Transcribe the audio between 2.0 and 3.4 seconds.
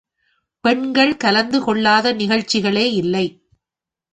நிகழ்ச்சிகளே இல்லை.